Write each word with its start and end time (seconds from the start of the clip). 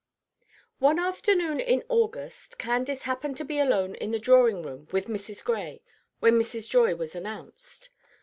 ONE 0.79 0.97
afternoon 0.97 1.59
in 1.59 1.83
August, 1.87 2.57
Candace 2.57 3.03
happened 3.03 3.37
to 3.37 3.45
be 3.45 3.59
alone 3.59 3.93
in 3.93 4.09
the 4.09 4.17
drawing 4.17 4.63
room 4.63 4.87
with 4.91 5.05
Mrs. 5.05 5.43
Gray 5.43 5.83
when 6.19 6.39
Mrs. 6.39 6.67
Joy 6.67 6.95
was 6.95 7.13
announced. 7.13 7.91